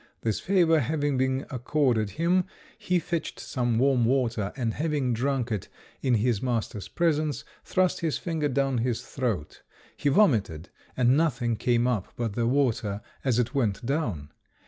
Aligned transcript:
This 0.21 0.39
favour 0.39 0.79
having 0.79 1.15
been 1.15 1.45
accorded 1.51 2.09
him, 2.17 2.45
he 2.75 2.97
fetched 2.97 3.39
some 3.39 3.77
warm 3.77 4.03
water, 4.03 4.51
and 4.57 4.73
having 4.73 5.13
drunk 5.13 5.51
it 5.51 5.67
in 6.01 6.15
his 6.15 6.41
master's 6.41 6.87
presence, 6.87 7.43
thrust 7.63 7.99
his 7.99 8.17
finger 8.17 8.49
down 8.49 8.79
his 8.79 9.03
throat. 9.03 9.61
He 9.95 10.09
vomited, 10.09 10.69
and 10.97 11.15
nothing 11.15 11.55
came 11.55 11.85
up 11.85 12.13
but 12.15 12.33
the 12.33 12.47
water 12.47 13.01
as 13.23 13.37
it 13.37 13.53
went 13.53 13.85
down. 13.85 14.31